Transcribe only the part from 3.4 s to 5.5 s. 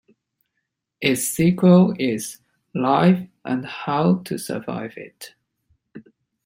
and How to Survive It".